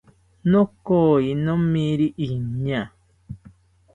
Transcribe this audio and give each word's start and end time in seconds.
Nokoyi 0.51 1.31
nomiri 1.43 2.07
iñaa 2.25 2.83